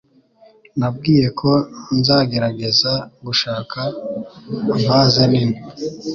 [0.79, 1.51] Nabwiye ko
[1.97, 2.93] nzagerageza
[3.25, 3.79] gushaka
[4.85, 5.57] vase nini.